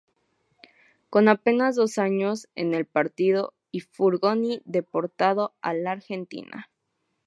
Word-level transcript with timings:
Con 1.11 1.27
apenas 1.29 1.75
dos 1.75 1.99
años 1.99 2.49
en 2.55 2.73
el 2.73 2.85
Partido 2.87 3.53
y 3.71 3.81
Frugoni 3.81 4.59
deportado 4.65 5.53
a 5.61 5.75
la 5.75 5.91
Argentina. 5.91 6.71